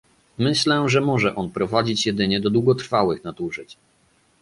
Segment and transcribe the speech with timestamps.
[0.39, 3.77] Myślę, że może on prowadzić jedynie do długotrwałych nadużyć